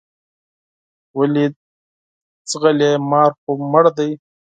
[1.17, 1.45] ولې
[2.49, 4.09] ځغلې مار خو مړ دی.